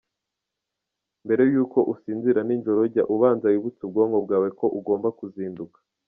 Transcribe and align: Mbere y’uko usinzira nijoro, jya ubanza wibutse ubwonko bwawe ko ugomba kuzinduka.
Mbere 1.25 1.43
y’uko 1.53 1.77
usinzira 1.93 2.39
nijoro, 2.47 2.81
jya 2.93 3.03
ubanza 3.15 3.45
wibutse 3.53 3.81
ubwonko 3.83 4.17
bwawe 4.25 4.47
ko 4.59 4.65
ugomba 4.79 5.07
kuzinduka. 5.17 5.77